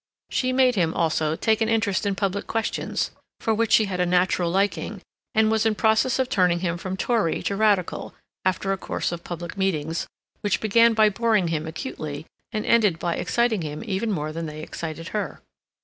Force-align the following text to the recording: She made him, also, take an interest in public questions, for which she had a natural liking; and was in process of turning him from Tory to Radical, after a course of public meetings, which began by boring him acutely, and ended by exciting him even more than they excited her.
She 0.31 0.51
made 0.51 0.73
him, 0.73 0.95
also, 0.95 1.35
take 1.35 1.61
an 1.61 1.69
interest 1.69 2.07
in 2.07 2.15
public 2.15 2.47
questions, 2.47 3.11
for 3.39 3.53
which 3.53 3.71
she 3.71 3.85
had 3.85 3.99
a 3.99 4.05
natural 4.07 4.49
liking; 4.49 5.03
and 5.35 5.51
was 5.51 5.63
in 5.63 5.75
process 5.75 6.17
of 6.17 6.27
turning 6.27 6.61
him 6.61 6.79
from 6.79 6.97
Tory 6.97 7.43
to 7.43 7.55
Radical, 7.55 8.15
after 8.43 8.71
a 8.73 8.79
course 8.79 9.11
of 9.11 9.23
public 9.23 9.57
meetings, 9.59 10.07
which 10.39 10.59
began 10.59 10.95
by 10.95 11.09
boring 11.09 11.49
him 11.49 11.67
acutely, 11.67 12.25
and 12.51 12.65
ended 12.65 12.97
by 12.97 13.13
exciting 13.15 13.61
him 13.61 13.83
even 13.85 14.11
more 14.11 14.31
than 14.31 14.47
they 14.47 14.63
excited 14.63 15.09
her. 15.09 15.39